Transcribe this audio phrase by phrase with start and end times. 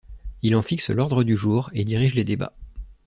[0.41, 2.53] Il en fixe l’ordre du jour et dirige les débats.